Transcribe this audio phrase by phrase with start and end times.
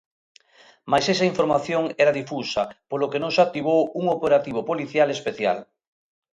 [0.91, 5.59] Mais esa información era 'difusa', polo que non se activou un operativo policial especial.